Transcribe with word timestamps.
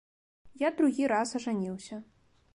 Я 0.61 0.71
другі 0.79 1.11
раз 1.13 1.35
ажаніўся. 1.43 2.03